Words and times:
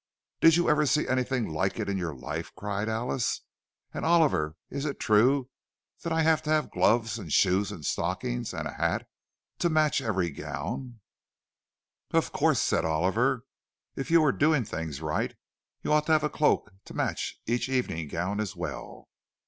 "Did 0.39 0.55
you 0.55 0.67
ever 0.67 0.87
see 0.87 1.07
anything 1.07 1.47
like 1.53 1.79
it 1.79 1.87
in 1.87 1.95
your 1.95 2.15
life?" 2.15 2.51
cried 2.55 2.89
Alice. 2.89 3.41
"And 3.93 4.03
Oliver, 4.03 4.55
is 4.67 4.83
it 4.83 4.99
true 4.99 5.51
that 6.01 6.11
I 6.11 6.23
have 6.23 6.41
to 6.41 6.49
have 6.49 6.71
gloves 6.71 7.19
and 7.19 7.31
shoes 7.31 7.71
and 7.71 7.85
stockings—and 7.85 8.67
a 8.67 8.71
hat—to 8.73 9.69
match 9.69 10.01
every 10.01 10.31
gown?" 10.31 11.01
"Of 12.09 12.31
course." 12.31 12.63
said 12.63 12.83
Oliver. 12.83 13.43
"If 13.95 14.09
you 14.09 14.21
were 14.23 14.31
doing 14.31 14.63
things 14.65 15.01
right, 15.03 15.35
you 15.83 15.93
ought 15.93 16.07
to 16.07 16.13
have 16.13 16.23
a 16.23 16.29
cloak 16.31 16.71
to 16.85 16.95
match 16.95 17.39
each 17.45 17.69
evening 17.69 18.07
gown 18.07 18.39
as 18.39 18.55
well." 18.55 19.07